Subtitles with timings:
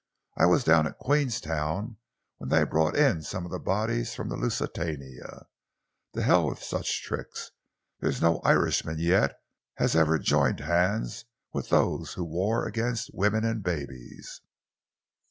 [0.35, 1.97] I was down at Queenstown
[2.37, 5.45] when they brought in some of the bodies from the Lusitania.
[6.15, 7.51] To Hell with such tricks!
[7.99, 9.37] There's no Irishman yet
[9.75, 14.41] has ever joined hands with those who war against women and babies."